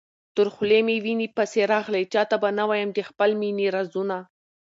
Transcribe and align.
تر 0.35 0.47
خولې 0.53 0.79
مي 0.87 0.97
وېني 1.05 1.27
پسي 1.35 1.63
راغلې، 1.73 2.03
چاته 2.13 2.35
به 2.41 2.49
نه 2.59 2.63
وايم 2.69 2.89
د 2.93 2.99
خپل 3.09 3.29
مېني 3.41 3.67
رازونه 3.75 4.17